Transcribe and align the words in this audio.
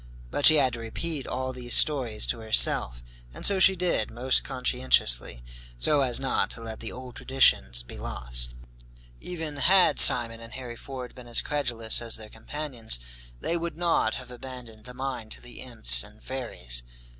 But 0.31 0.47
she 0.47 0.55
had 0.55 0.73
to 0.73 0.79
repeat 0.79 1.27
all 1.27 1.53
these 1.53 1.75
stories 1.75 2.25
to 2.25 2.39
herself, 2.39 3.03
and 3.35 3.45
so 3.45 3.59
she 3.59 3.75
did, 3.75 4.09
most 4.09 4.43
conscientiously, 4.43 5.43
so 5.77 6.01
as 6.01 6.19
not 6.19 6.49
to 6.49 6.61
let 6.63 6.79
the 6.79 6.91
old 6.91 7.15
traditions 7.15 7.83
be 7.83 7.99
lost. 7.99 8.55
Even 9.19 9.57
had 9.57 9.99
Simon 9.99 10.39
and 10.39 10.53
Harry 10.55 10.75
Ford 10.75 11.13
been 11.13 11.27
as 11.27 11.39
credulous 11.41 12.01
as 12.01 12.15
their 12.15 12.29
companions, 12.29 12.99
they 13.41 13.55
would 13.55 13.77
not 13.77 14.15
have 14.15 14.31
abandoned 14.31 14.85
the 14.85 14.95
mine 14.95 15.29
to 15.29 15.39
the 15.39 15.61
imps 15.61 16.01
and 16.01 16.23
fairies. 16.23 16.81